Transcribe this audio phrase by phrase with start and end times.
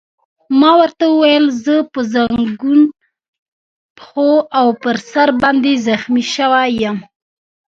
[0.59, 2.81] ما ورته وویل: زه په زنګون،
[3.97, 6.97] پښو او پر سر باندې زخمي شوی یم.